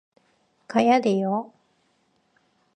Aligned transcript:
가야 0.67 0.99
돼요. 0.99 1.53